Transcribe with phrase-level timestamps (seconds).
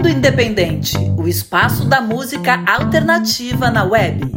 [0.00, 4.32] Mundo Independente, o espaço da música alternativa na web.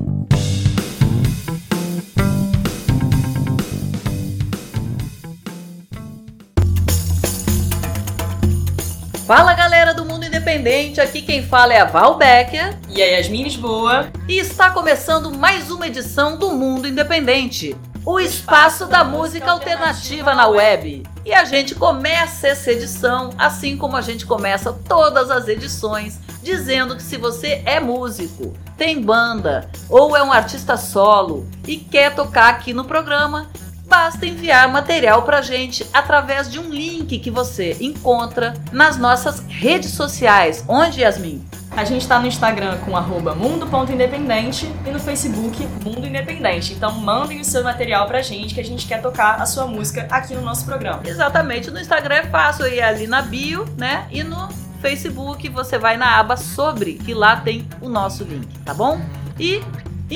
[9.25, 12.77] Fala galera do Mundo Independente, aqui quem fala é a Val Becker.
[12.89, 14.11] E a Yasmin Lisboa.
[14.27, 17.73] E está começando mais uma edição do Mundo Independente,
[18.05, 21.03] o espaço da música alternativa na web.
[21.25, 26.95] E a gente começa essa edição, assim como a gente começa todas as edições, dizendo
[26.95, 32.49] que se você é músico, tem banda ou é um artista solo e quer tocar
[32.49, 33.49] aqui no programa,
[33.93, 39.91] basta enviar material pra gente através de um link que você encontra nas nossas redes
[39.91, 40.65] sociais.
[40.67, 41.45] Onde, Yasmin?
[41.69, 42.89] A gente está no Instagram com
[43.35, 46.73] mundo.independente e no Facebook Mundo Independente.
[46.73, 50.07] Então mandem o seu material pra gente que a gente quer tocar a sua música
[50.09, 51.03] aqui no nosso programa.
[51.05, 51.69] Exatamente.
[51.69, 54.07] No Instagram é fácil ir ali na bio, né?
[54.09, 54.49] E no
[54.81, 58.99] Facebook você vai na aba sobre, que lá tem o nosso link, tá bom?
[59.39, 59.61] E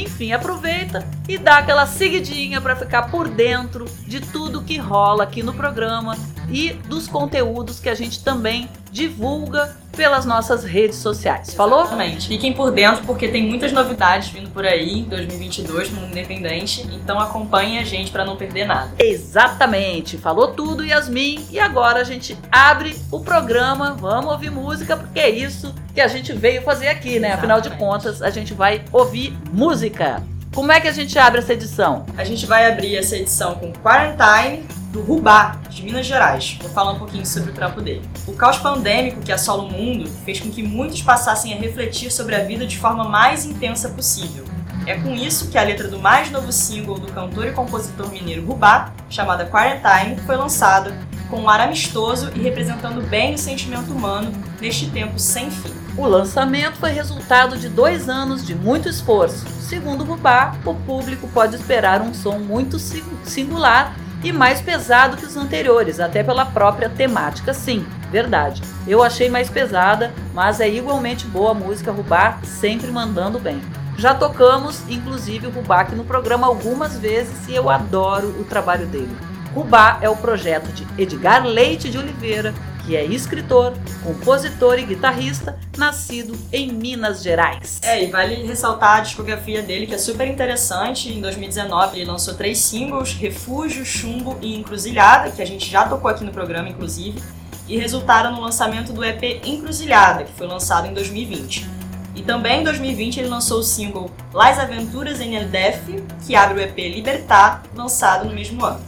[0.03, 5.42] enfim, aproveita e dá aquela seguidinha para ficar por dentro de tudo que rola aqui
[5.42, 6.17] no programa
[6.50, 11.53] e dos conteúdos que a gente também divulga pelas nossas redes sociais.
[11.53, 11.81] Falou?
[11.81, 12.28] Exatamente.
[12.28, 16.88] Fiquem por dentro porque tem muitas novidades vindo por aí em 2022 no Mundo Independente,
[16.94, 18.92] então acompanhem a gente para não perder nada.
[19.00, 20.17] Exatamente.
[20.17, 21.45] Falou tudo, Yasmin.
[21.52, 23.94] E agora a gente abre o programa.
[23.94, 27.30] Vamos ouvir música porque é isso que a gente veio fazer aqui, né?
[27.30, 27.38] Exatamente.
[27.38, 30.23] Afinal de contas, a gente vai ouvir música.
[30.58, 32.04] Como é que a gente abre essa edição?
[32.18, 36.58] A gente vai abrir essa edição com Quarantine, do Rubá, de Minas Gerais.
[36.60, 38.02] Vou falar um pouquinho sobre o trampo dele.
[38.26, 42.34] O caos pandêmico que assola o mundo fez com que muitos passassem a refletir sobre
[42.34, 44.46] a vida de forma mais intensa possível.
[44.88, 48.44] É com isso que a letra do mais novo single do cantor e compositor mineiro
[48.44, 50.98] Rubá, chamada Quarantine, foi lançada
[51.30, 55.73] com um ar amistoso e representando bem o sentimento humano neste tempo sem fim.
[55.97, 59.45] O lançamento foi resultado de dois anos de muito esforço.
[59.59, 62.77] Segundo Rubá, o público pode esperar um som muito
[63.23, 67.54] singular e mais pesado que os anteriores, até pela própria temática.
[67.54, 68.61] Sim, verdade.
[68.87, 73.61] Eu achei mais pesada, mas é igualmente boa a música Rubá, sempre mandando bem.
[73.98, 78.86] Já tocamos, inclusive, o Rubá aqui no programa algumas vezes e eu adoro o trabalho
[78.86, 79.16] dele.
[79.54, 82.54] Rubá é o projeto de Edgar Leite de Oliveira,
[82.86, 87.82] que é escritor, compositor e guitarrista, nascido em Minas Gerais.
[87.84, 91.12] É, e vale ressaltar a discografia dele, que é super interessante.
[91.12, 96.10] Em 2019 ele lançou três singles, Refúgio, Chumbo e Encruzilhada, que a gente já tocou
[96.10, 97.22] aqui no programa, inclusive,
[97.68, 101.68] e resultaram no lançamento do EP Encruzilhada, que foi lançado em 2020.
[102.16, 105.84] E também em 2020 ele lançou o single Las Aventuras em El Def,
[106.26, 108.80] que abre o EP Libertar, lançado no mesmo ano.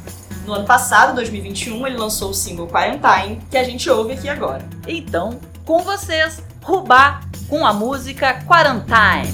[0.46, 4.68] No ano passado, 2021, ele lançou o single Quarantine, que a gente ouve aqui agora.
[4.88, 9.34] Então, com vocês, Rubá com a música Quarantine.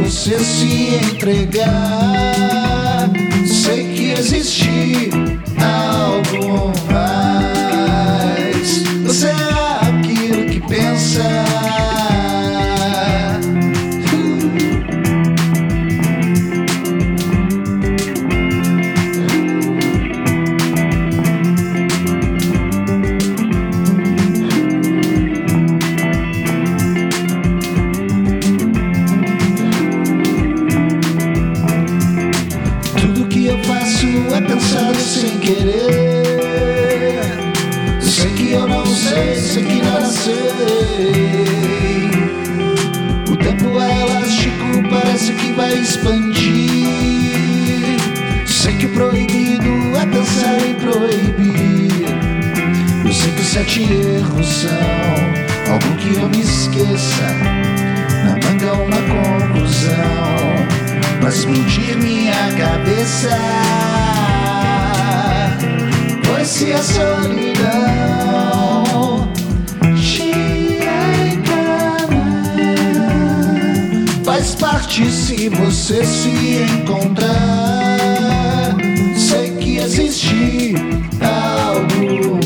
[0.00, 1.70] Você se entregar.
[3.46, 5.10] Sei que existe
[5.60, 7.11] algo mais.
[53.52, 54.70] Sete erros são
[55.74, 57.26] algo que eu me esqueça.
[58.24, 59.92] Na manga uma conclusão
[61.20, 63.28] Pra explodir minha cabeça
[66.24, 67.62] Pois se a solidão
[69.96, 70.30] te
[71.34, 72.24] engana
[74.24, 78.76] Faz parte se você se encontrar
[79.14, 80.74] Sei que existe
[81.20, 82.41] algo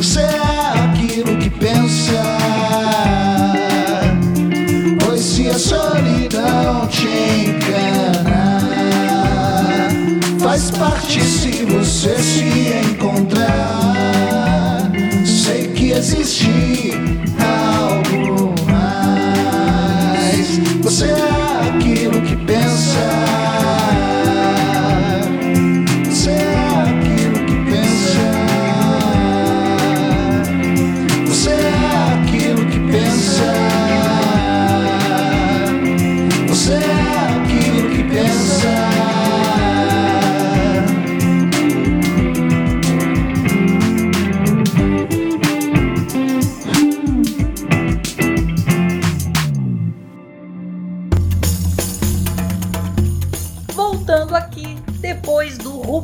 [0.00, 2.22] Você é aquilo que pensa
[5.04, 8.60] Pois se a solidão te engana,
[10.38, 14.90] faz parte se você se encontrar.
[15.26, 16.94] Sei que existe
[17.38, 20.58] algo mais.
[20.82, 21.39] Você é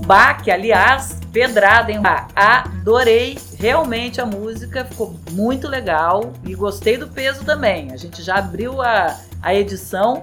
[0.07, 1.99] do Rubá, que aliás, pedrada, hein?
[1.99, 2.29] Rubá?
[2.37, 7.93] Adorei realmente a música, ficou muito legal e gostei do peso também.
[7.93, 10.23] A gente já abriu a, a edição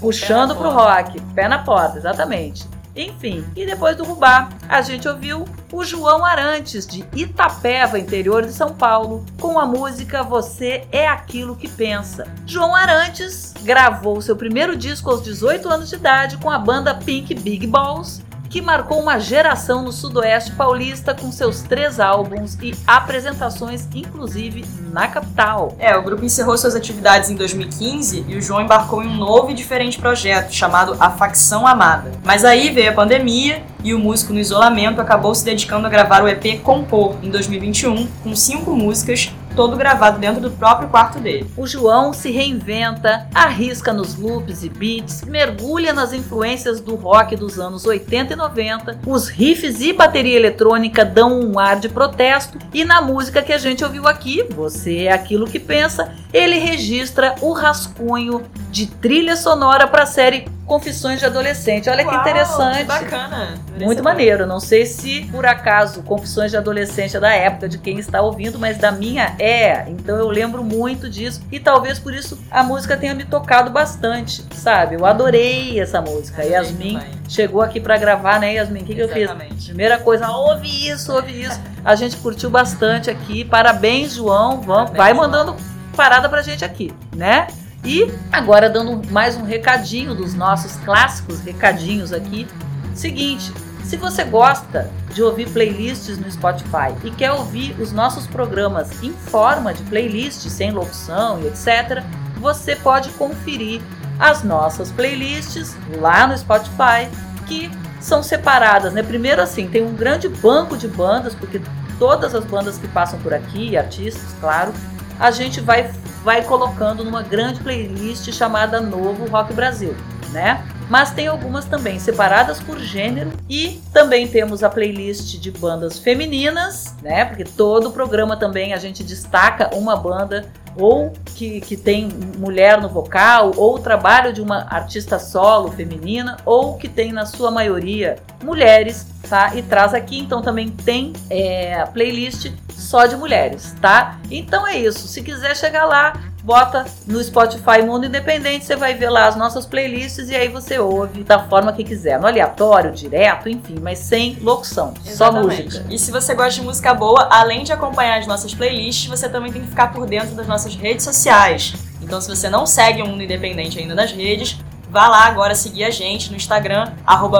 [0.00, 2.68] puxando pro rock, pé na porta, exatamente.
[2.96, 8.52] Enfim, e depois do Rubá, a gente ouviu o João Arantes, de Itapeva, interior de
[8.52, 12.26] São Paulo, com a música Você é Aquilo que Pensa.
[12.44, 17.32] João Arantes gravou seu primeiro disco aos 18 anos de idade com a banda Pink
[17.36, 18.20] Big Balls,
[18.50, 25.06] que marcou uma geração no sudoeste paulista com seus três álbuns e apresentações, inclusive na
[25.06, 25.76] capital.
[25.78, 29.52] É, o grupo encerrou suas atividades em 2015 e o João embarcou em um novo
[29.52, 32.10] e diferente projeto chamado A Facção Amada.
[32.24, 36.22] Mas aí veio a pandemia e o músico no isolamento acabou se dedicando a gravar
[36.22, 41.50] o EP Compor em 2021, com cinco músicas, todo gravado dentro do próprio quarto dele.
[41.56, 47.58] O João se reinventa, arrisca nos loops e beats, mergulha nas influências do rock dos
[47.58, 52.84] anos 80 e 90, os riffs e bateria eletrônica dão um ar de protesto e
[52.84, 57.52] na música que a gente ouviu aqui, Você é Aquilo que Pensa, ele registra o
[57.52, 61.90] rascunho de trilha sonora para a série Confissões de Adolescente.
[61.90, 62.78] Olha que Uau, interessante.
[62.78, 63.54] Que bacana.
[63.80, 64.46] Muito maneiro.
[64.46, 68.56] Não sei se por acaso Confissões de Adolescente é da época de quem está ouvindo,
[68.56, 69.88] mas da minha é.
[69.88, 74.44] Então eu lembro muito disso e talvez por isso a música tenha me tocado bastante,
[74.54, 74.94] sabe?
[74.94, 76.40] Eu adorei essa música.
[76.40, 77.10] Adorei Yasmin também.
[77.28, 78.82] chegou aqui para gravar, né, Yasmin?
[78.82, 79.28] O que, que eu fiz?
[79.64, 81.60] Primeira coisa, ouve isso, ouve isso.
[81.84, 83.44] A gente curtiu bastante aqui.
[83.44, 84.60] Parabéns, João.
[84.60, 85.26] Vamos, Parabéns, vai João.
[85.26, 85.56] mandando
[85.96, 87.48] parada pra gente aqui, né?
[87.84, 92.46] E agora dando mais um recadinho dos nossos clássicos recadinhos aqui.
[92.94, 93.52] Seguinte,
[93.84, 99.12] se você gosta de ouvir playlists no Spotify e quer ouvir os nossos programas em
[99.12, 102.04] forma de playlist, sem locução e etc.,
[102.36, 103.80] você pode conferir
[104.18, 107.08] as nossas playlists lá no Spotify,
[107.46, 109.02] que são separadas, né?
[109.02, 111.60] Primeiro assim, tem um grande banco de bandas, porque
[111.98, 114.72] todas as bandas que passam por aqui, artistas, claro,
[115.20, 115.90] a gente vai
[116.24, 119.94] vai colocando numa grande playlist chamada Novo Rock Brasil,
[120.30, 120.64] né?
[120.88, 126.96] Mas tem algumas também separadas por gênero e também temos a playlist de bandas femininas,
[127.00, 127.24] né?
[127.24, 132.08] Porque todo programa também a gente destaca uma banda ou que, que tem
[132.38, 137.26] mulher no vocal, ou o trabalho de uma artista solo feminina, ou que tem na
[137.26, 139.54] sua maioria mulheres, tá?
[139.54, 144.18] E traz aqui, então também tem é, playlist só de mulheres, tá?
[144.30, 145.06] Então é isso.
[145.06, 149.66] Se quiser chegar lá, bota no Spotify Mundo Independente, você vai ver lá as nossas
[149.66, 154.38] playlists e aí você ouve da forma que quiser, no aleatório, direto, enfim, mas sem
[154.40, 155.72] locução, Exatamente.
[155.72, 155.86] só música.
[155.94, 159.52] E se você gosta de música boa, além de acompanhar as nossas playlists, você também
[159.52, 161.74] tem que ficar por dentro das nossas redes sociais.
[162.02, 164.58] Então, se você não segue o Mundo Independente ainda nas redes,
[164.90, 166.92] Vá lá agora seguir a gente no Instagram,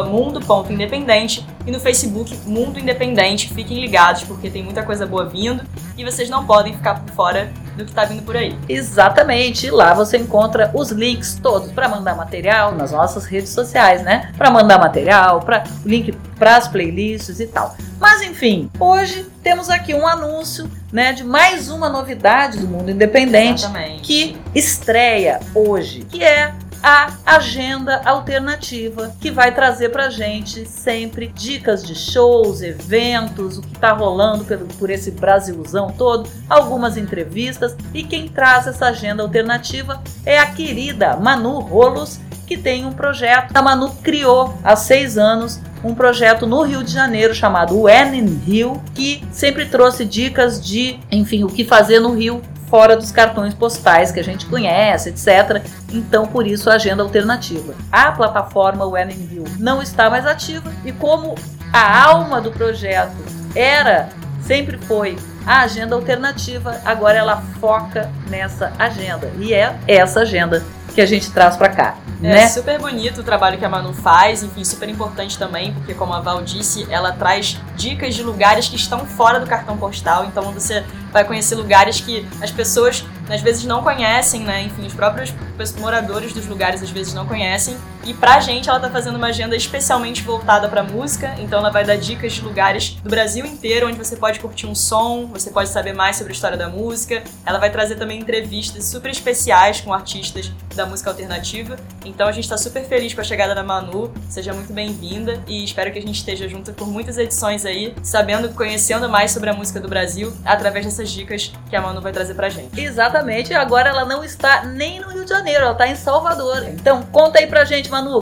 [0.09, 3.52] mundo.independente e no Facebook Mundo Independente.
[3.52, 5.64] Fiquem ligados porque tem muita coisa boa vindo
[5.97, 8.57] e vocês não podem ficar por fora do que está vindo por aí.
[8.69, 9.66] Exatamente.
[9.66, 14.30] E lá você encontra os links todos para mandar material nas nossas redes sociais, né?
[14.38, 17.76] Para mandar material, para link para as playlists e tal.
[17.99, 23.64] Mas enfim, hoje temos aqui um anúncio, né, de mais uma novidade do mundo independente
[23.64, 24.00] Exatamente.
[24.00, 31.82] que estreia hoje, que é a agenda alternativa que vai trazer pra gente sempre dicas
[31.82, 38.02] de shows, eventos, o que tá rolando pelo, por esse Brasilzão todo, algumas entrevistas e
[38.02, 43.56] quem traz essa agenda alternativa é a querida Manu Rolos, que tem um projeto.
[43.56, 48.82] A Manu criou há seis anos um projeto no Rio de Janeiro chamado When Rio,
[48.94, 54.12] que sempre trouxe dicas de, enfim, o que fazer no Rio fora dos cartões postais
[54.12, 55.62] que a gente conhece, etc.
[55.93, 57.75] Então, por isso, a agenda alternativa.
[57.91, 61.35] A plataforma When in View não está mais ativa e como
[61.73, 63.17] a alma do projeto
[63.55, 64.09] era,
[64.43, 69.31] sempre foi a agenda alternativa, agora ela foca nessa agenda.
[69.39, 70.62] E é essa agenda
[70.95, 71.97] que a gente traz para cá.
[72.23, 72.49] É né?
[72.49, 76.21] super bonito o trabalho que a Manu faz, enfim, super importante também, porque como a
[76.21, 80.85] Val disse, ela traz dicas de lugares que estão fora do cartão postal, então você
[81.12, 84.62] vai conhecer lugares que as pessoas às vezes não conhecem, né?
[84.62, 85.33] Enfim, os próprios
[85.79, 87.77] moradores dos lugares às vezes não conhecem.
[88.04, 91.85] E pra gente ela tá fazendo uma agenda especialmente voltada pra música, então ela vai
[91.85, 95.69] dar dicas de lugares do Brasil inteiro onde você pode curtir um som, você pode
[95.69, 97.23] saber mais sobre a história da música.
[97.45, 101.76] Ela vai trazer também entrevistas super especiais com artistas da música alternativa.
[102.04, 104.12] Então a gente tá super feliz com a chegada da Manu.
[104.28, 108.49] Seja muito bem-vinda e espero que a gente esteja junto por muitas edições aí, sabendo,
[108.50, 112.12] conhecendo mais sobre a música do Brasil através dessa essas dicas que a Manu vai
[112.12, 112.78] trazer pra gente.
[112.78, 116.64] Exatamente, agora ela não está nem no Rio de Janeiro, ela está em Salvador.
[116.69, 118.20] Então conta aí pra gente, Manu.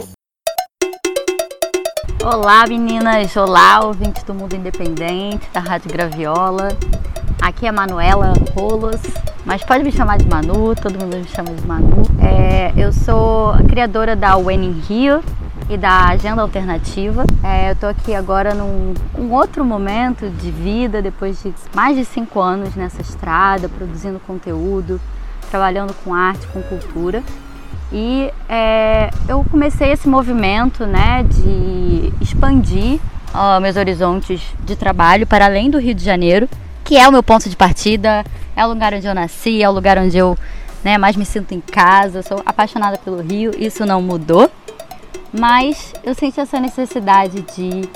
[2.25, 6.69] Olá meninas, olá ouvintes do Mundo Independente, da Rádio Graviola.
[7.43, 9.01] Aqui é a Manuela Rolos,
[9.45, 12.03] mas pode me chamar de Manu, todo mundo me chama de Manu.
[12.19, 15.23] É, eu sou a criadora da When in Rio,
[15.69, 17.25] e da Agenda Alternativa.
[17.45, 22.05] É, eu estou aqui agora num um outro momento de vida, depois de mais de
[22.05, 24.99] cinco anos nessa estrada, produzindo conteúdo,
[25.51, 27.23] trabalhando com arte, com cultura.
[27.93, 33.01] E é, eu comecei esse movimento né, de expandir
[33.35, 36.49] ó, meus horizontes de trabalho para além do Rio de Janeiro,
[36.85, 39.73] que é o meu ponto de partida, é o lugar onde eu nasci, é o
[39.73, 40.37] lugar onde eu
[40.83, 42.23] né, mais me sinto em casa.
[42.23, 44.51] Sou apaixonada pelo Rio, isso não mudou.
[45.33, 47.89] Mas eu senti essa necessidade de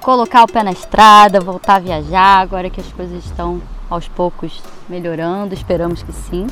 [0.00, 4.62] colocar o pé na estrada, voltar a viajar, agora que as coisas estão aos poucos
[4.88, 6.46] melhorando, esperamos que sim.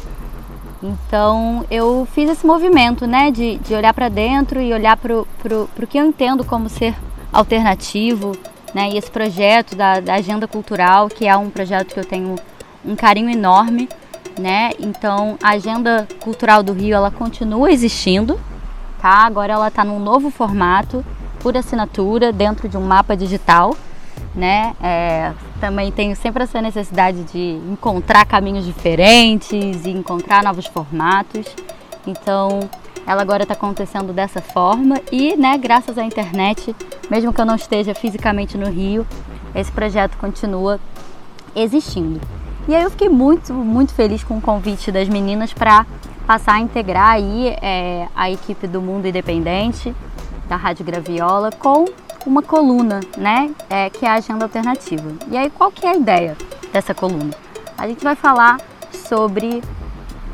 [0.82, 5.86] Então eu fiz esse movimento, né, de, de olhar para dentro e olhar para o
[5.88, 6.94] que eu entendo como ser
[7.32, 8.32] alternativo,
[8.74, 12.36] né, e esse projeto da, da Agenda Cultural, que é um projeto que eu tenho
[12.84, 13.88] um carinho enorme,
[14.38, 18.38] né, então a Agenda Cultural do Rio, ela continua existindo,
[19.00, 19.24] tá?
[19.24, 21.04] Agora ela está num novo formato,
[21.40, 23.74] por assinatura, dentro de um mapa digital,
[24.34, 24.74] né?
[24.82, 31.46] É, também tenho sempre essa necessidade de encontrar caminhos diferentes e encontrar novos formatos.
[32.06, 32.60] Então,
[33.06, 36.74] ela agora está acontecendo dessa forma e, né, graças à internet,
[37.10, 39.06] mesmo que eu não esteja fisicamente no Rio,
[39.54, 40.80] esse projeto continua
[41.54, 42.20] existindo.
[42.68, 45.86] E aí eu fiquei muito, muito feliz com o convite das meninas para
[46.26, 49.94] passar a integrar aí é, a equipe do Mundo Independente
[50.48, 51.84] da Rádio Graviola com
[52.26, 55.12] uma coluna, né, é, que é a Agenda Alternativa.
[55.30, 56.36] E aí qual que é a ideia
[56.72, 57.30] dessa coluna?
[57.78, 58.60] A gente vai falar
[58.92, 59.62] sobre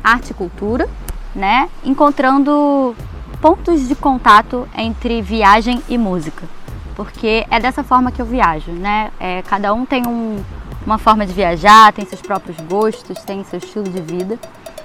[0.03, 0.89] arte e cultura,
[1.35, 2.95] né, encontrando
[3.41, 6.47] pontos de contato entre viagem e música,
[6.95, 9.11] porque é dessa forma que eu viajo, né?
[9.19, 10.41] É, cada um tem um,
[10.85, 14.39] uma forma de viajar, tem seus próprios gostos, tem seu estilo de vida.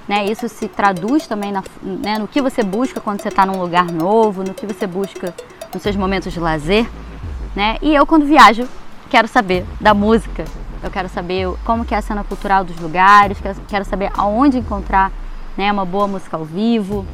[0.09, 0.25] Né?
[0.25, 3.93] Isso se traduz também na, né, no que você busca quando você está num lugar
[3.93, 5.35] novo, no que você busca
[5.73, 6.89] nos seus momentos de lazer.
[7.55, 7.77] Né?
[7.83, 8.69] E eu, quando viajo,
[9.11, 10.45] quero saber da música,
[10.83, 15.11] eu quero saber como que é a cena cultural dos lugares, quero saber aonde encontrar
[15.57, 17.05] né, uma boa música ao vivo,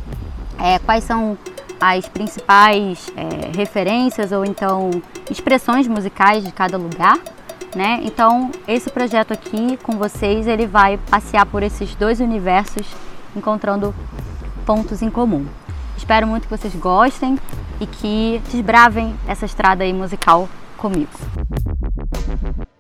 [0.59, 1.39] é, quais são
[1.81, 4.91] as principais é, referências ou então
[5.31, 7.19] expressões musicais de cada lugar.
[7.75, 8.01] Né?
[8.03, 12.87] Então, esse projeto aqui com vocês, ele vai passear por esses dois universos,
[13.35, 13.95] encontrando
[14.65, 15.47] pontos em comum.
[15.97, 17.39] Espero muito que vocês gostem
[17.85, 21.11] e que desbravem essa estrada aí musical comigo.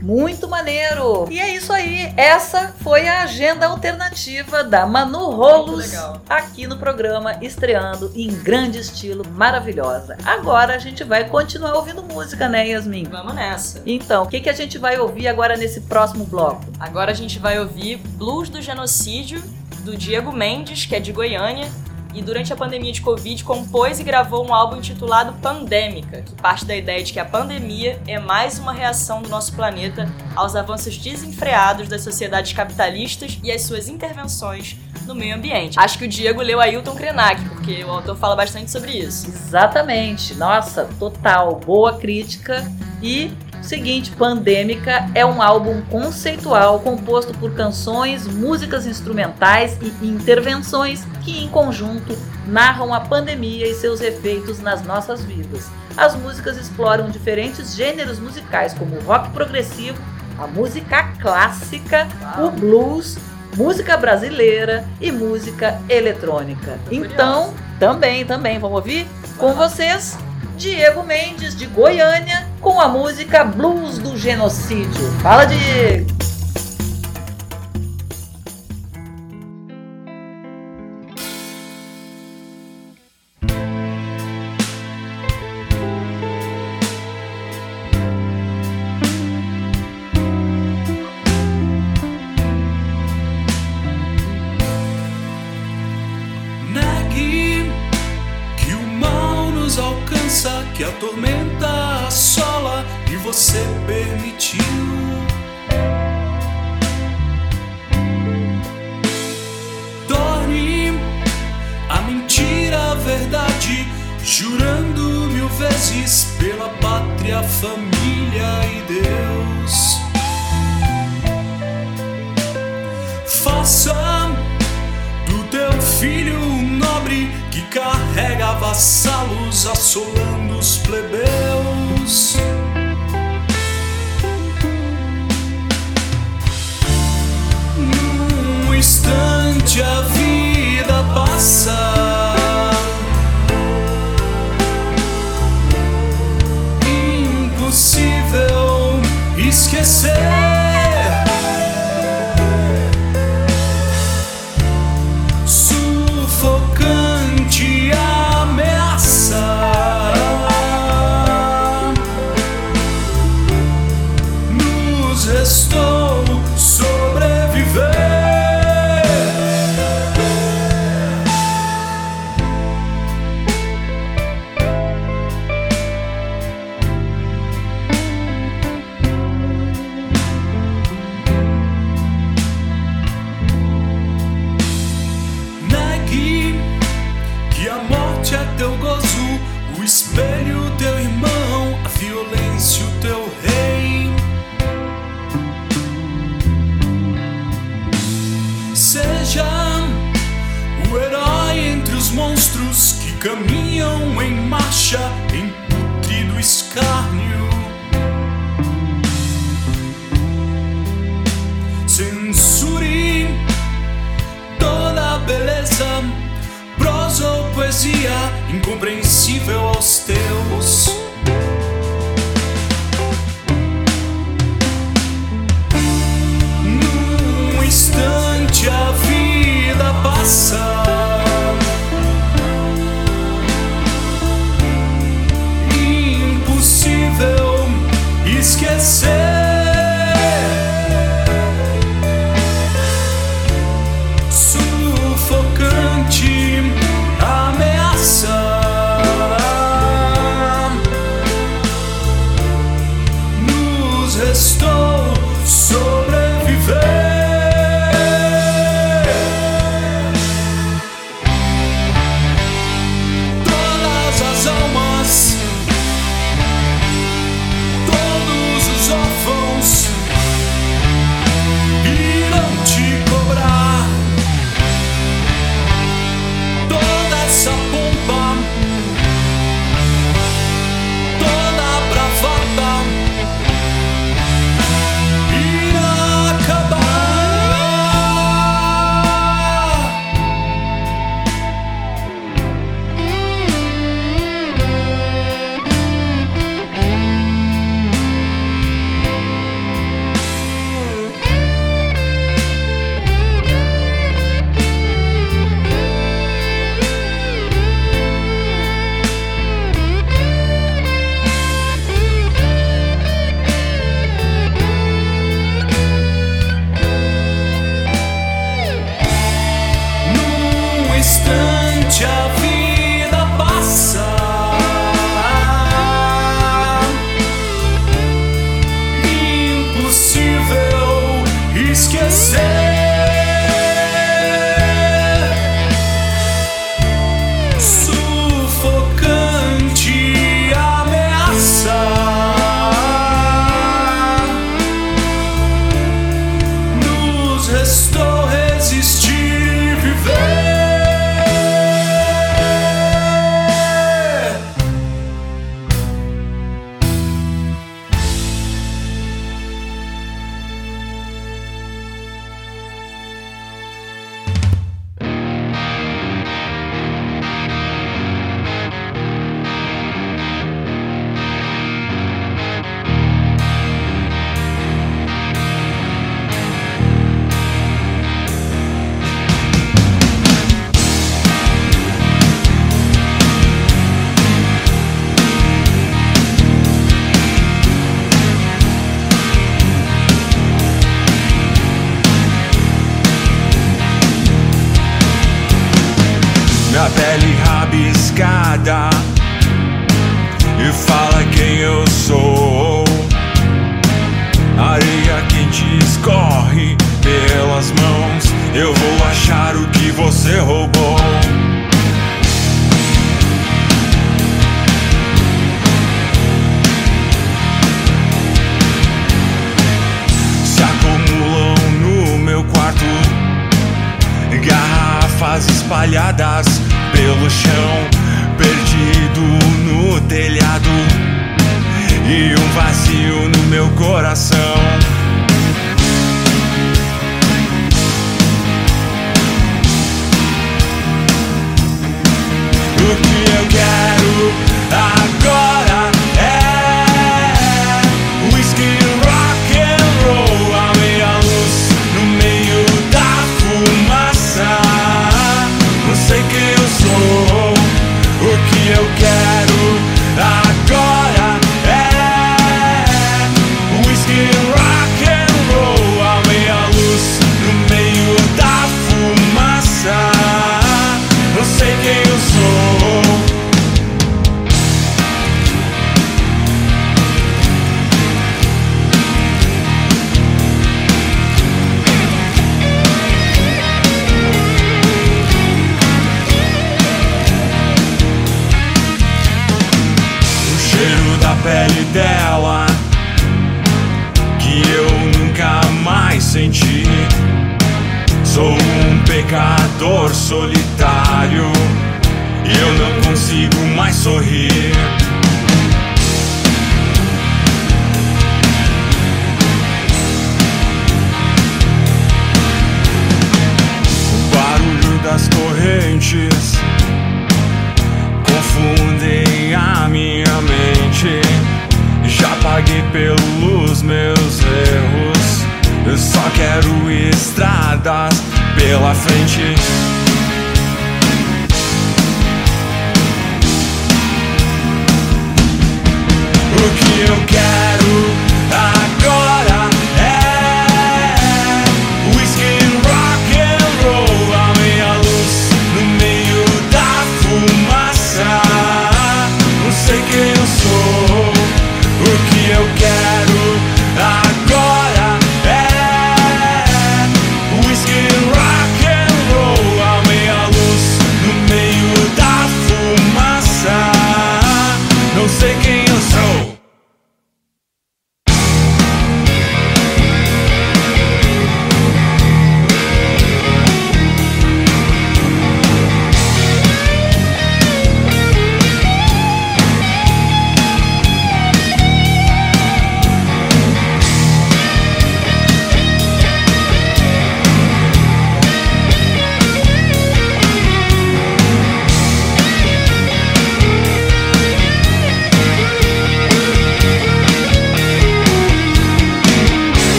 [0.00, 1.26] Muito maneiro!
[1.30, 2.12] E é isso aí.
[2.16, 5.92] Essa foi a agenda alternativa da Manu Rolos
[6.28, 10.16] aqui no programa, estreando em grande estilo, maravilhosa.
[10.24, 13.04] Agora a gente vai continuar ouvindo música, né, Yasmin?
[13.04, 13.82] Vamos nessa.
[13.84, 16.64] Então, o que, que a gente vai ouvir agora nesse próximo bloco?
[16.78, 19.42] Agora a gente vai ouvir Blues do Genocídio,
[19.82, 21.68] do Diego Mendes, que é de Goiânia,
[22.14, 26.64] e durante a pandemia de Covid compôs e gravou um álbum intitulado Pandêmica, que parte
[26.64, 30.96] da ideia de que a pandemia é mais uma reação do nosso planeta aos avanços
[30.96, 35.78] desenfreados das sociedades capitalistas e às suas intervenções no meio ambiente.
[35.78, 39.28] Acho que o Diego leu Ailton Krenak, porque o autor fala bastante sobre isso.
[39.28, 40.34] Exatamente.
[40.34, 41.60] Nossa, total.
[41.64, 42.64] Boa crítica
[43.02, 51.44] e Seguinte, Pandêmica é um álbum conceitual composto por canções, músicas instrumentais e intervenções que,
[51.44, 55.68] em conjunto, narram a pandemia e seus efeitos nas nossas vidas.
[55.96, 59.98] As músicas exploram diferentes gêneros musicais, como o rock progressivo,
[60.38, 63.18] a música clássica, o blues,
[63.56, 66.78] música brasileira e música eletrônica.
[66.90, 69.06] Então, também, também, vamos ouvir?
[69.36, 70.18] Com vocês,
[70.56, 75.10] Diego Mendes, de Goiânia, com a música Blues do Genocídio.
[75.22, 76.19] Fala, Diego!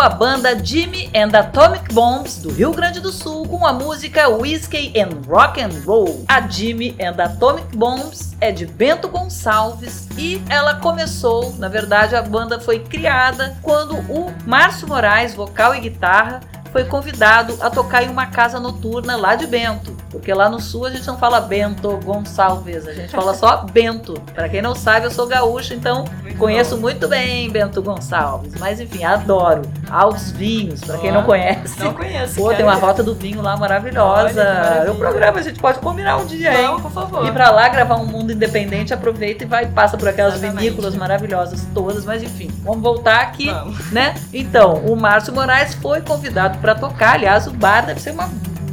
[0.00, 4.94] a banda Jimmy and Atomic Bombs do Rio Grande do Sul com a música Whiskey
[4.98, 6.24] and Rock and Roll.
[6.26, 12.22] A Jimmy and Atomic Bombs é de Bento Gonçalves e ela começou, na verdade, a
[12.22, 16.40] banda foi criada quando o Márcio Moraes, vocal e guitarra,
[16.72, 19.94] foi convidado a tocar em uma casa noturna lá de Bento.
[20.10, 24.14] Porque lá no sul a gente não fala Bento Gonçalves, a gente fala só Bento.
[24.34, 26.82] Para quem não sabe, eu sou gaúcha, então Muito conheço bom.
[26.82, 28.52] muito bem Bento Gonçalves.
[28.58, 29.62] Mas enfim, adoro.
[29.88, 31.78] Altos vinhos, para quem não conhece.
[31.82, 32.34] Não conheço.
[32.34, 34.42] Pô, tem uma rota do vinho lá maravilhosa.
[34.44, 34.92] maravilha.
[34.92, 36.66] o programa a gente pode combinar um dia, hein?
[36.66, 37.26] Vamos, por favor.
[37.26, 40.60] Ir pra lá gravar um mundo independente, aproveita e vai passa por aquelas Exatamente.
[40.64, 43.90] vinícolas maravilhosas todas, mas enfim, vamos voltar aqui, Vamos.
[43.92, 44.14] né?
[44.32, 48.28] Então, o Márcio Moraes foi convidado pra tocar, aliás, o bar deve ser uma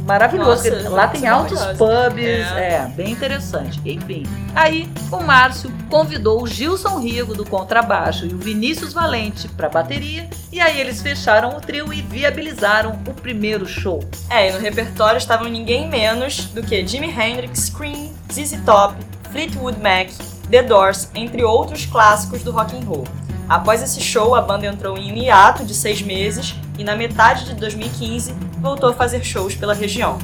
[0.08, 2.18] maravilhoso, Nossa, lá tem altos pubs,
[2.56, 2.86] É.
[2.86, 2.92] é.
[2.96, 3.78] bem interessante.
[3.84, 9.68] Enfim, aí o Márcio convidou o Gilson Rigo do contrabaixo e o Vinícius Valente pra
[9.68, 14.02] bateria, e aí eles fecharam o trio e viabilizaram o primeiro show.
[14.30, 18.94] É, e no repertório estavam ninguém menos do que Jimi Hendrix, Cream, ZZ Top,
[19.30, 20.08] Fleetwood Mac,
[20.50, 23.04] The Doors, entre outros clássicos do rock and roll.
[23.48, 27.46] Após esse show, a banda entrou em um hiato de seis meses e na metade
[27.46, 30.18] de 2015 voltou a fazer shows pela região.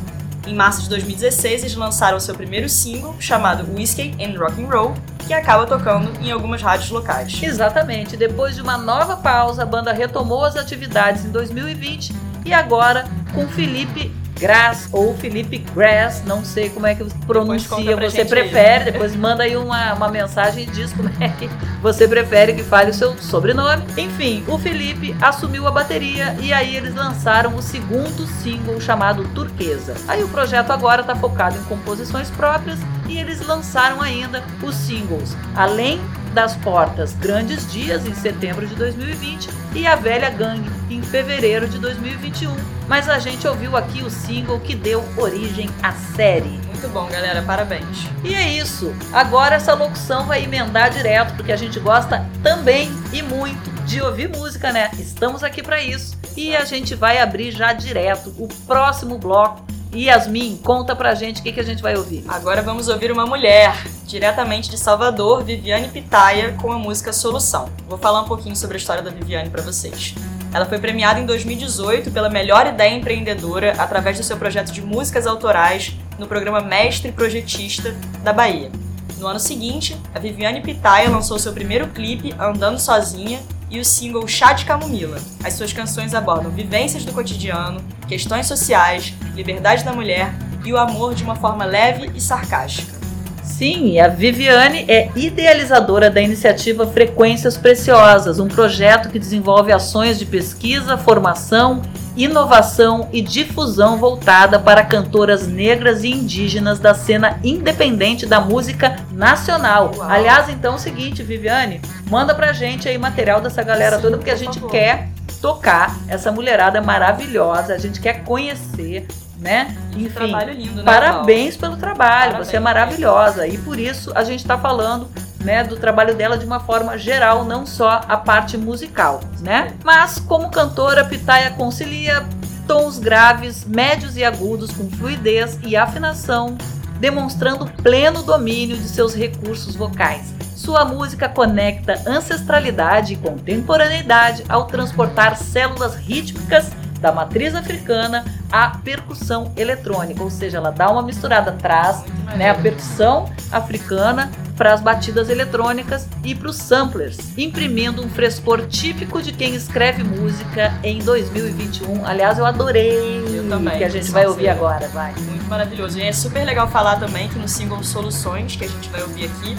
[0.46, 4.94] Em março de 2016, eles lançaram seu primeiro single, chamado Whiskey and Rock and Roll,
[5.26, 7.42] que acaba tocando em algumas rádios locais.
[7.42, 8.14] Exatamente.
[8.14, 12.12] Depois de uma nova pausa, a banda retomou as atividades em 2020
[12.44, 18.24] e agora com Felipe Grass ou Felipe Grass, não sei como é que pronuncia, você
[18.24, 21.48] prefere, depois manda aí uma, uma mensagem e diz como é que
[21.80, 23.84] você prefere que fale o seu sobrenome.
[23.96, 29.94] Enfim, o Felipe assumiu a bateria e aí eles lançaram o segundo single chamado Turquesa.
[30.08, 35.36] Aí o projeto agora está focado em composições próprias e eles lançaram ainda os singles
[35.54, 36.00] Além
[36.34, 41.78] das Portas Grandes Dias em setembro de 2020 e A Velha Gangue em fevereiro de
[41.78, 42.54] 2021.
[42.88, 46.60] Mas a gente ouviu aqui o single que deu origem à série.
[46.66, 48.06] Muito bom, galera, parabéns.
[48.22, 48.94] E é isso.
[49.12, 54.28] Agora essa locução vai emendar direto, porque a gente gosta também e muito de ouvir
[54.28, 54.90] música, né?
[54.98, 56.16] Estamos aqui para isso.
[56.36, 59.64] E a gente vai abrir já direto o próximo bloco.
[59.94, 62.24] Yasmin, conta pra gente o que, que a gente vai ouvir.
[62.28, 67.68] Agora vamos ouvir uma mulher, diretamente de Salvador, Viviane Pitaia, com a música Solução.
[67.88, 70.14] Vou falar um pouquinho sobre a história da Viviane para vocês.
[70.52, 75.26] Ela foi premiada em 2018 pela melhor ideia empreendedora através do seu projeto de músicas
[75.26, 78.70] autorais no programa Mestre Projetista da Bahia.
[79.18, 84.26] No ano seguinte, a Viviane Pitaia lançou seu primeiro clipe, Andando Sozinha, e o single
[84.28, 85.18] Chá de Camomila.
[85.42, 90.32] As suas canções abordam vivências do cotidiano, questões sociais, liberdade da mulher
[90.64, 92.94] e o amor de uma forma leve e sarcástica.
[93.42, 100.26] Sim, a Viviane é idealizadora da iniciativa Frequências Preciosas, um projeto que desenvolve ações de
[100.26, 101.82] pesquisa, formação,
[102.16, 109.92] inovação e difusão voltada para cantoras negras e indígenas da cena independente da música nacional.
[109.96, 110.10] Uau.
[110.10, 114.16] Aliás, então é o seguinte, Viviane, manda pra gente aí material dessa galera Sim, toda,
[114.16, 114.70] porque a gente favor.
[114.70, 115.08] quer
[115.40, 119.06] tocar essa mulherada maravilhosa, a gente quer conhecer,
[119.38, 119.76] né?
[119.92, 120.84] Que trabalho lindo, né?
[120.84, 122.48] Parabéns pelo trabalho, Parabéns.
[122.48, 123.46] você é maravilhosa.
[123.46, 125.08] E por isso a gente está falando
[125.44, 129.74] né, do trabalho dela de uma forma geral, não só a parte musical, né?
[129.84, 132.26] Mas como cantora, Pitaia concilia
[132.66, 136.56] tons graves, médios e agudos com fluidez e afinação,
[136.98, 140.32] demonstrando pleno domínio de seus recursos vocais.
[140.56, 146.70] Sua música conecta ancestralidade e contemporaneidade ao transportar células rítmicas
[147.04, 152.48] da matriz africana à percussão eletrônica, ou seja, ela dá uma misturada, traz Muito né,
[152.48, 159.20] a percussão africana para as batidas eletrônicas e para os samplers, imprimindo um frescor típico
[159.20, 162.06] de quem escreve música em 2021.
[162.06, 165.12] Aliás, eu adorei Eu também, que a gente vai ouvir agora, vai.
[165.12, 165.98] Muito maravilhoso.
[165.98, 169.26] E é super legal falar também que no single Soluções, que a gente vai ouvir
[169.26, 169.54] aqui,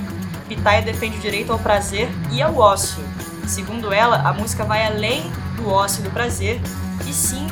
[0.48, 3.04] Pitaia defende o direito ao prazer e ao ócio.
[3.46, 6.60] Segundo ela, a música vai além do ócio e do prazer,
[7.08, 7.48] e sim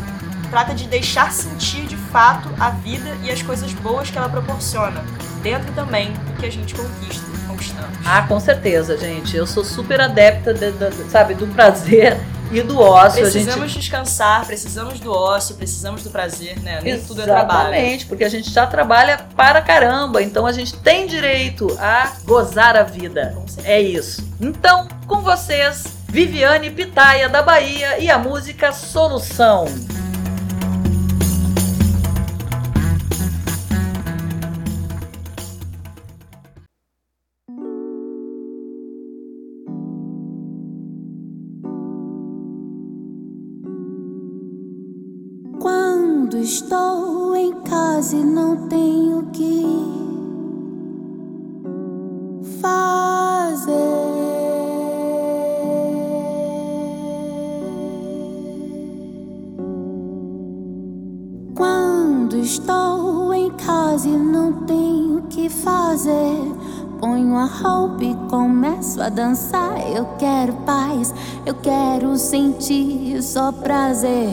[0.50, 5.04] trata de deixar sentir de fato a vida e as coisas boas que ela proporciona,
[5.42, 7.98] dentro também do que a gente conquista, conquistamos.
[8.06, 9.36] Ah, com certeza, gente.
[9.36, 12.20] Eu sou super adepta, de- de- sabe, do prazer
[12.52, 13.26] e do ócio.
[13.26, 16.80] a gente Precisamos descansar, precisamos do ócio, precisamos do prazer, né?
[16.84, 17.70] Nem tudo é trabalho.
[17.74, 22.76] Exatamente, porque a gente já trabalha para caramba, então a gente tem direito a gozar
[22.78, 23.36] a vida.
[23.64, 24.24] É isso.
[24.40, 29.66] Então, com vocês, Viviane Pitaia da Bahia e a música Solução.
[45.60, 49.64] Quando estou em casa e não tenho que
[52.62, 53.93] fazer.
[62.44, 66.52] estou em casa e não tenho o que fazer.
[67.00, 69.80] Ponho a roupa e começo a dançar.
[69.90, 71.14] Eu quero paz,
[71.46, 74.30] eu quero sentir só prazer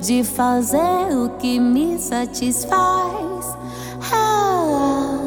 [0.00, 3.56] de fazer o que me satisfaz.
[4.12, 5.18] Ah,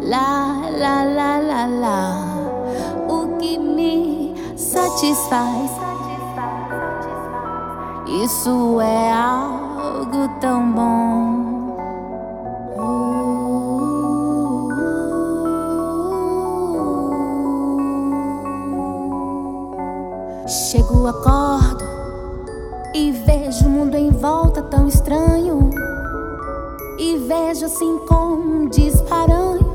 [0.00, 2.36] lá, lá, lá, lá, lá.
[3.08, 5.70] O que me satisfaz.
[8.22, 9.63] Isso é algo
[10.40, 11.44] tão bom.
[20.46, 21.84] Chego, acordo
[22.94, 25.70] e vejo o mundo em volta tão estranho.
[26.96, 29.74] E vejo assim como um disparanho.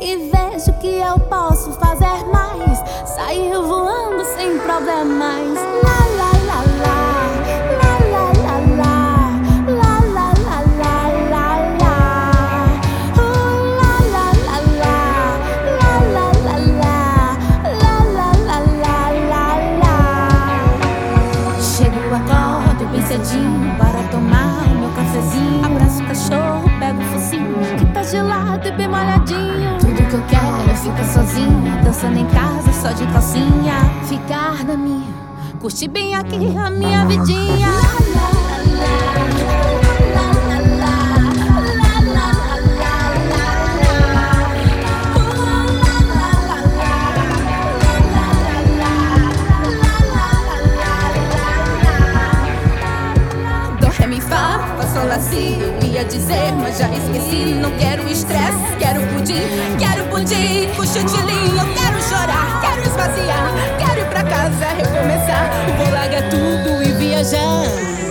[0.00, 2.78] E vejo que eu posso fazer mais.
[3.04, 5.58] Sair voando sem problemas.
[5.84, 6.09] Lá,
[28.80, 29.78] bem molhadinho.
[29.78, 33.74] Tudo que eu quero é ficar sozinha, dançando em casa só de calcinha.
[34.08, 35.12] Ficar na minha,
[35.60, 37.68] curtir bem aqui a minha vidinha.
[37.68, 37.82] Lá,
[38.14, 39.79] lá, lá,
[55.20, 57.54] si Eu ia dizer, mas já esqueci.
[57.54, 59.42] Não quero estresse, quero pudim
[59.78, 60.68] Quero pudim,
[61.04, 65.50] de linha Eu quero chorar, quero esvaziar Quero ir pra casa, recomeçar.
[65.76, 68.09] Vou largar tudo e viajar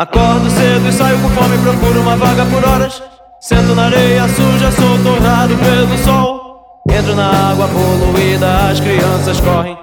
[0.00, 3.02] Acordo cedo e saio com fome, procuro uma vaga por horas.
[3.38, 6.80] Sento na areia suja, sou torrado pelo sol.
[6.90, 9.76] Entro na água poluída, as crianças correm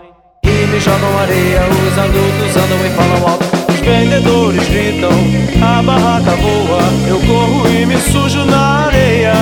[0.44, 1.62] e me jogam areia.
[1.70, 3.46] Os adultos andam e falam alto.
[3.72, 5.12] Os vendedores gritam,
[5.62, 6.82] a barraca voa.
[7.08, 9.34] Eu corro e me sujo na areia.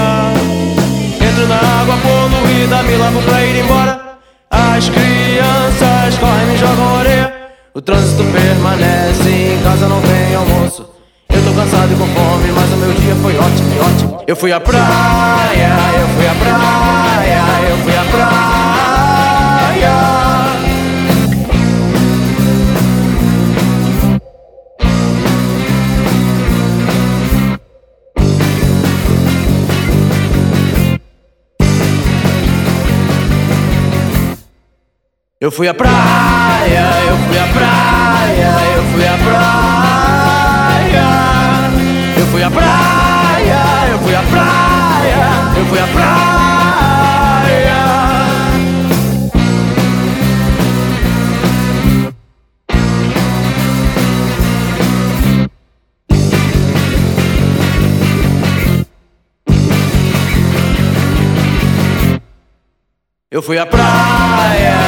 [1.26, 4.18] Entro na água poluída, me lavo pra ir embora.
[4.52, 7.35] As crianças correm, me jogam areia.
[7.76, 10.86] O trânsito permanece, em casa não tem almoço.
[11.28, 14.24] Eu tô cansado e com fome, mas o meu dia foi ótimo, ótimo.
[14.26, 14.80] Eu fui à praia,
[16.00, 16.95] eu fui à praia,
[35.46, 35.92] Eu fui à praia,
[37.08, 41.06] eu fui à praia, eu fui à praia.
[42.18, 45.22] Eu fui à praia, eu fui à praia,
[45.56, 46.16] eu fui à praia.
[63.30, 64.85] Eu fui à praia.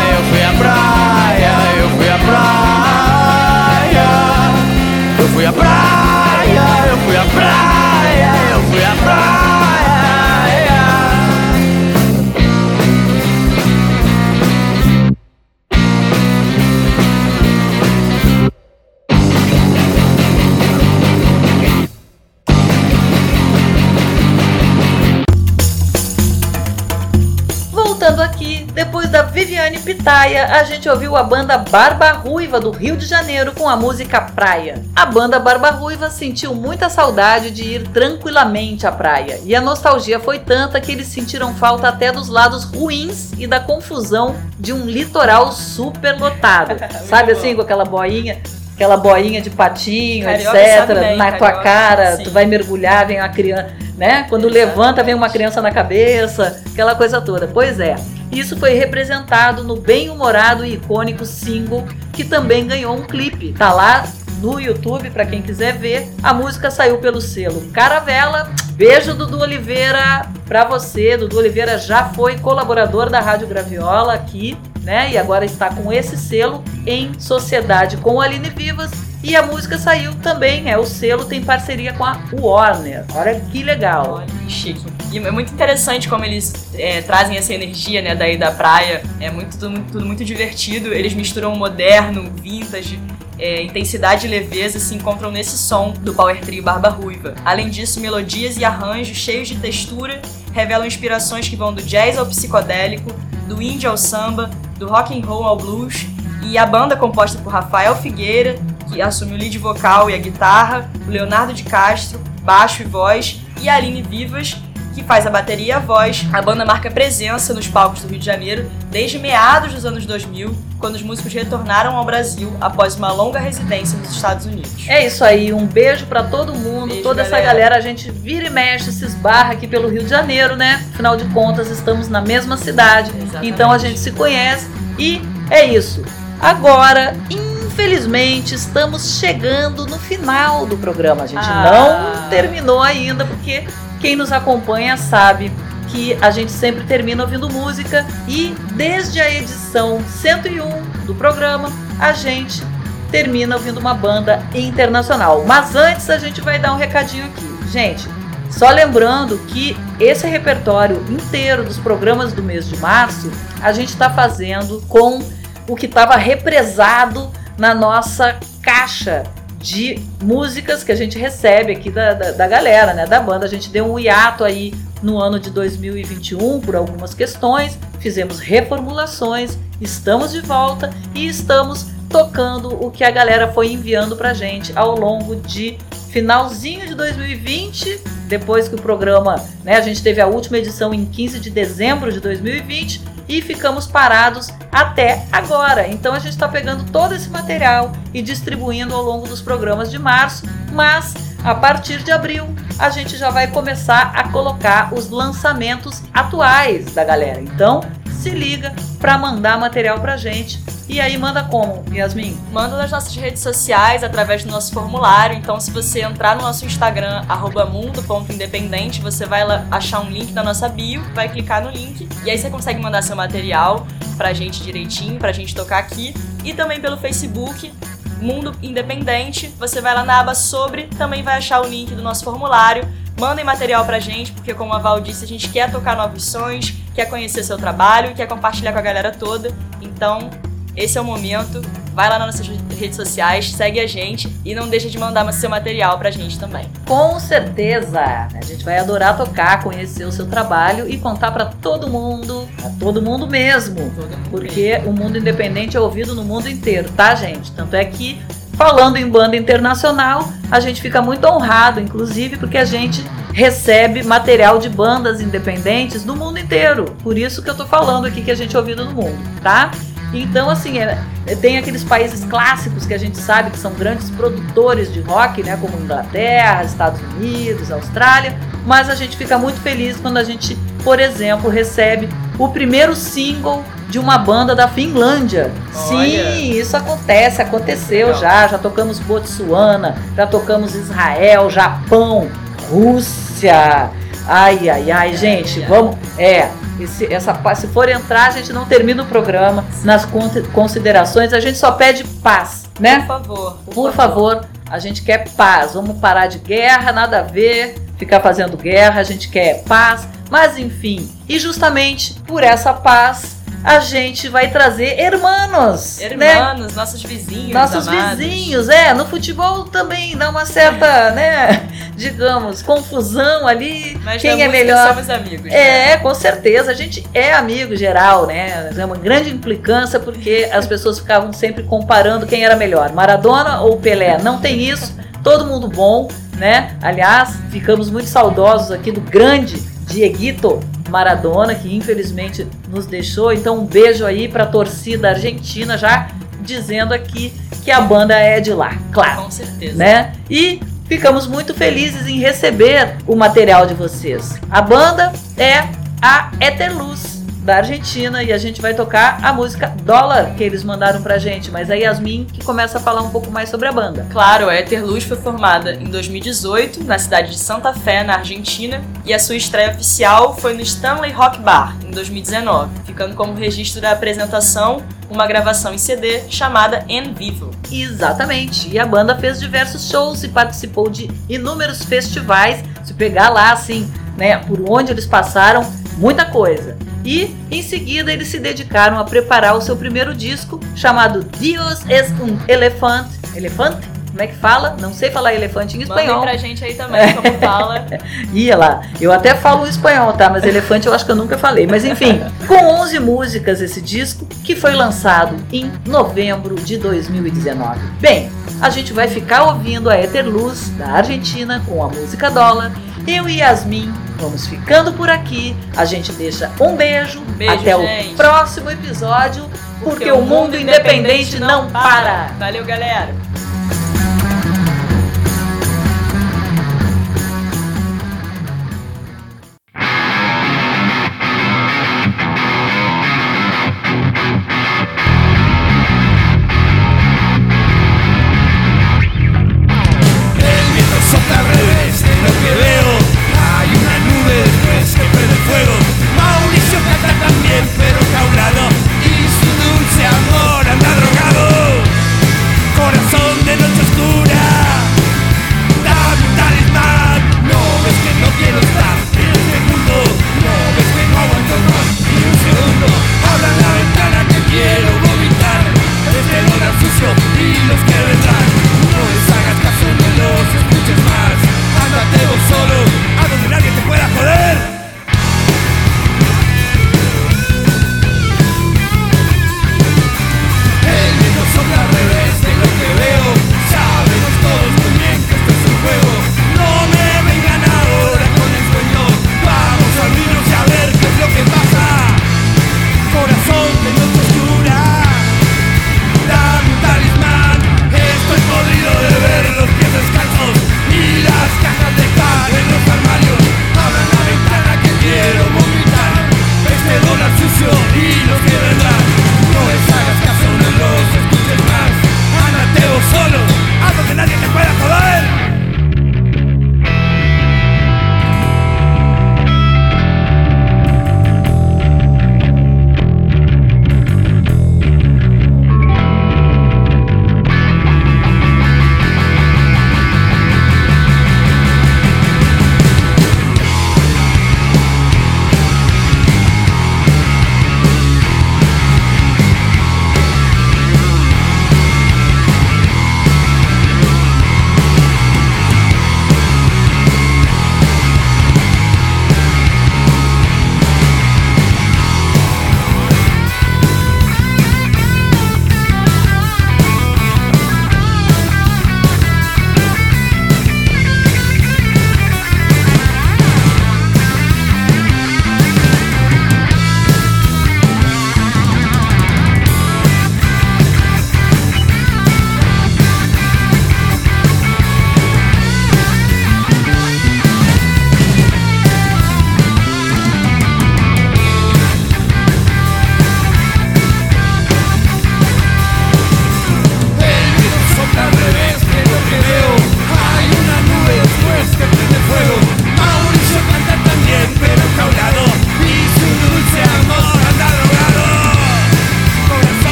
[30.08, 34.22] Pitaia, a gente ouviu a banda Barba Ruiva do Rio de Janeiro com a música
[34.22, 34.82] Praia.
[34.96, 40.18] A banda Barba Ruiva sentiu muita saudade de ir tranquilamente à praia, e a nostalgia
[40.18, 44.86] foi tanta que eles sentiram falta até dos lados ruins e da confusão de um
[44.86, 46.78] litoral super lotado.
[47.04, 48.42] Sabe assim, com aquela boinha?
[48.76, 51.00] Aquela boinha de patinho, Carioca etc.
[51.00, 52.24] bem, na tua carioca, cara, sim.
[52.24, 54.26] tu vai mergulhar, vem uma criança, né?
[54.30, 57.46] Quando levanta, vem uma criança na cabeça, aquela coisa toda.
[57.46, 57.98] Pois é.
[58.32, 63.54] Isso foi representado no bem-humorado e icônico single, que também ganhou um clipe.
[63.54, 64.06] Tá lá
[64.42, 66.10] no YouTube para quem quiser ver.
[66.22, 68.52] A música saiu pelo selo Caravela.
[68.74, 71.18] Beijo Dudu Oliveira pra você.
[71.18, 75.12] Dudu Oliveira já foi colaborador da Rádio Graviola aqui, né?
[75.12, 78.92] E agora está com esse selo em sociedade com Aline Vivas.
[79.24, 83.04] E a música saiu também, é o selo tem parceria com a Warner.
[83.16, 84.14] Olha que legal.
[84.18, 84.97] Olha, que chique.
[85.26, 89.02] É muito interessante como eles é, trazem essa energia, né, daí da praia.
[89.20, 90.94] É muito tudo, muito tudo muito divertido.
[90.94, 93.00] Eles misturam moderno, vintage,
[93.40, 97.36] é, intensidade e leveza se encontram nesse som do Power Trio Barba Ruiva.
[97.46, 100.22] Além disso, melodias e arranjos cheios de textura
[100.54, 103.14] revelam inspirações que vão do jazz ao psicodélico,
[103.48, 106.08] do indie ao samba, do rock and roll ao blues.
[106.44, 108.56] E a banda composta por Rafael Figueira,
[108.90, 113.42] que assume o lead vocal e a guitarra, o Leonardo de Castro, baixo e voz,
[113.62, 114.56] e a Aline Vivas,
[114.98, 116.26] que faz a bateria e a voz.
[116.34, 120.58] A banda marca presença nos palcos do Rio de Janeiro desde meados dos anos 2000,
[120.80, 124.72] quando os músicos retornaram ao Brasil após uma longa residência nos Estados Unidos.
[124.88, 127.48] É isso aí, um beijo pra todo mundo, Beijo, toda essa galera.
[127.54, 127.78] galera.
[127.78, 130.84] A gente vira e mexe, se esbarra aqui pelo Rio de Janeiro, né?
[130.94, 133.48] Afinal de contas, estamos na mesma cidade, Exatamente.
[133.54, 134.68] então a gente se conhece
[134.98, 135.22] e
[135.52, 136.04] é isso.
[136.40, 141.24] Agora, infelizmente, estamos chegando no final do programa.
[141.24, 142.20] A gente Ah.
[142.24, 143.68] não terminou ainda, porque
[144.00, 145.52] quem nos acompanha sabe
[145.88, 152.12] que a gente sempre termina ouvindo música e desde a edição 101 do programa, a
[152.14, 152.62] gente
[153.10, 155.46] termina ouvindo uma banda internacional.
[155.46, 157.48] Mas antes a gente vai dar um recadinho aqui.
[157.72, 158.08] Gente,
[158.50, 163.32] só lembrando que esse repertório inteiro dos programas do mês de março,
[163.62, 165.22] a gente está fazendo com
[165.68, 169.24] o que estava represado na nossa caixa
[169.60, 173.46] de músicas que a gente recebe aqui da, da, da galera, né, da banda.
[173.46, 179.58] A gente deu um hiato aí no ano de 2021 por algumas questões, fizemos reformulações,
[179.80, 184.98] estamos de volta e estamos tocando o que a galera foi enviando pra gente ao
[184.98, 185.78] longo de
[186.12, 191.06] finalzinho de 2020, depois que o programa, né, a gente teve a última edição em
[191.06, 195.88] 15 de dezembro de 2020 e ficamos parados até agora.
[195.88, 200.00] Então a gente está pegando todo esse material e distribuindo ao longo dos programas de
[200.00, 201.14] março, mas
[201.44, 202.48] a partir de abril
[202.80, 207.42] a gente já vai começar a colocar os lançamentos atuais da galera.
[207.42, 210.64] Então se liga para mandar material pra gente.
[210.90, 212.38] E aí manda como, Yasmin?
[212.52, 215.36] Manda nas nossas redes sociais, através do nosso formulário.
[215.36, 217.24] Então, se você entrar no nosso Instagram,
[217.70, 222.38] mundo.independente, você vai achar um link na nossa bio, vai clicar no link e aí
[222.38, 223.86] você consegue mandar seu material
[224.16, 226.14] pra gente direitinho, pra gente tocar aqui.
[226.46, 227.74] E também pelo Facebook,
[228.22, 232.24] Mundo Independente, você vai lá na aba sobre, também vai achar o link do nosso
[232.24, 232.88] formulário.
[233.20, 236.74] Mandem material pra gente, porque como a Val disse, a gente quer tocar novos sons,
[236.96, 239.52] quer conhecer seu trabalho, quer compartilhar com a galera toda.
[239.82, 240.30] Então,
[240.78, 241.62] esse é o momento.
[241.94, 245.50] Vai lá nas nossas redes sociais, segue a gente e não deixa de mandar seu
[245.50, 246.70] material pra gente também.
[246.86, 248.00] Com certeza!
[248.00, 252.70] A gente vai adorar tocar, conhecer o seu trabalho e contar pra todo mundo, pra
[252.80, 253.92] todo mundo mesmo.
[254.30, 257.52] Porque o mundo independente é ouvido no mundo inteiro, tá, gente?
[257.54, 258.22] Tanto é que,
[258.54, 263.04] falando em banda internacional, a gente fica muito honrado, inclusive, porque a gente
[263.34, 266.96] recebe material de bandas independentes do mundo inteiro.
[267.02, 269.72] Por isso que eu tô falando aqui que a gente é ouvido no mundo, tá?
[270.14, 270.98] Então, assim, é-
[271.42, 275.58] tem aqueles países clássicos que a gente sabe que são grandes produtores de rock, né?
[275.60, 278.38] Como Inglaterra, Estados Unidos, Austrália.
[278.66, 282.08] Mas a gente fica muito feliz quando a gente, por exemplo, recebe
[282.40, 285.52] o primeiro single de uma banda da Finlândia.
[285.74, 286.32] Olha.
[286.36, 288.22] Sim, isso acontece, aconteceu Legal.
[288.22, 288.48] já.
[288.48, 292.30] Já tocamos Botsuana, já tocamos Israel, Japão,
[292.70, 293.90] Rússia.
[294.28, 295.96] Ai, ai, ai, gente, vamos.
[296.18, 296.50] É,
[296.80, 297.60] esse, essa paz.
[297.60, 301.72] Se for entrar, a gente não termina o programa nas con- considerações, a gente só
[301.72, 303.00] pede paz, né?
[303.02, 303.58] Por favor.
[303.74, 305.74] Por favor, a gente quer paz.
[305.74, 310.08] Vamos parar de guerra, nada a ver ficar fazendo guerra, a gente quer paz.
[310.30, 316.06] Mas enfim, e justamente por essa paz, a gente vai trazer hermanos, né?
[316.06, 317.54] Hermanos, nossos vizinhos.
[317.54, 318.20] Nossos amados.
[318.20, 318.94] vizinhos, é.
[318.94, 321.68] No futebol também dá uma certa, né?
[321.96, 324.00] Digamos, confusão ali.
[324.04, 324.90] Mas quem é melhor?
[324.90, 325.52] somos amigos.
[325.52, 325.92] né?
[325.92, 326.72] É, com certeza.
[326.72, 328.72] A gente é amigo geral, né?
[328.78, 333.78] É uma grande implicância porque as pessoas ficavam sempre comparando quem era melhor, Maradona ou
[333.78, 334.18] Pelé.
[334.20, 334.96] Não tem isso.
[335.24, 336.76] Todo mundo bom, né?
[336.82, 340.60] Aliás, ficamos muito saudosos aqui do grande Dieguito
[340.90, 343.32] Maradona, que infelizmente nos deixou.
[343.34, 346.10] Então, um beijo aí pra torcida argentina, já
[346.42, 347.34] dizendo aqui
[347.64, 349.76] que a banda é de lá, claro Com certeza.
[349.78, 350.14] né?
[350.30, 354.40] E ficamos muito felizes em receber o material de vocês.
[354.50, 355.68] A banda é
[356.02, 357.17] a Eterluz
[357.48, 361.50] da Argentina e a gente vai tocar a música Dólar que eles mandaram pra gente,
[361.50, 364.06] mas a Yasmin que começa a falar um pouco mais sobre a banda.
[364.12, 369.14] Claro, a Etherluz foi formada em 2018 na cidade de Santa Fé, na Argentina, e
[369.14, 373.92] a sua estreia oficial foi no Stanley Rock Bar em 2019, ficando como registro da
[373.92, 377.52] apresentação uma gravação em CD chamada En Vivo.
[377.72, 378.68] Exatamente.
[378.70, 382.62] E a banda fez diversos shows e participou de inúmeros festivais.
[382.84, 385.66] Se pegar lá assim, né, por onde eles passaram,
[385.98, 386.76] muita coisa.
[387.08, 392.12] E em seguida eles se dedicaram a preparar o seu primeiro disco chamado Dios es
[392.20, 393.18] un elefante.
[393.34, 393.88] Elefante?
[394.08, 394.76] Como é que fala?
[394.82, 396.22] Não sei falar elefante em Mandem espanhol.
[396.22, 397.86] pra gente aí também como fala.
[398.34, 398.82] Ia lá.
[399.00, 400.30] Eu até falo espanhol, tá?
[400.30, 401.66] Mas elefante eu acho que eu nunca falei.
[401.66, 407.80] Mas enfim, com 11 músicas esse disco, que foi lançado em novembro de 2019.
[408.02, 408.30] Bem,
[408.60, 412.74] a gente vai ficar ouvindo a Eterluz, da Argentina, com a música Dólar.
[413.08, 415.56] Eu e Yasmin vamos ficando por aqui.
[415.76, 417.22] A gente deixa um beijo.
[417.38, 418.14] Beijo, até gente.
[418.14, 419.50] o próximo episódio,
[419.84, 422.34] porque, o mundo independente não para.
[422.40, 423.16] Valeu, galera!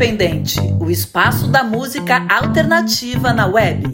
[0.00, 3.89] Independente, o espaço da música alternativa na web.